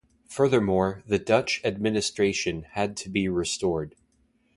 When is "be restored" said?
3.07-3.95